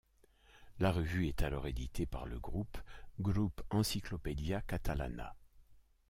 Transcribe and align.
La 0.79 0.91
revue 0.91 1.27
est 1.27 1.43
alors 1.43 1.67
éditée 1.67 2.07
par 2.07 2.25
le 2.25 2.39
groupe 2.39 2.79
Grup 3.19 3.61
Enciclopèdia 3.69 4.61
Catalana. 4.63 5.35